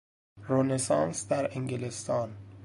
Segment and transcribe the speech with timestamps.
[0.49, 2.35] رنسانس در انگلستان